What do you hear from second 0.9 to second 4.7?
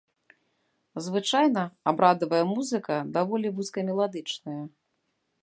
Звычайна абрадавая музыка даволі вузкамеладычная.